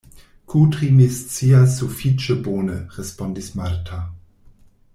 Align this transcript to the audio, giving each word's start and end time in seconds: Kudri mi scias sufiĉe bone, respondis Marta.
Kudri 0.53 0.87
mi 0.93 1.05
scias 1.17 1.75
sufiĉe 1.81 2.37
bone, 2.47 2.79
respondis 2.97 3.51
Marta. 3.61 4.01